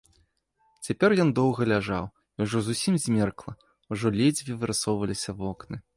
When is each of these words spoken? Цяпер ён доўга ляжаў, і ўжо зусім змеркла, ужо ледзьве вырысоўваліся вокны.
Цяпер 0.87 1.09
ён 1.25 1.29
доўга 1.39 1.61
ляжаў, 1.73 2.05
і 2.37 2.47
ўжо 2.47 2.63
зусім 2.69 2.93
змеркла, 3.05 3.53
ужо 3.97 4.07
ледзьве 4.17 4.53
вырысоўваліся 4.63 5.31
вокны. 5.45 5.77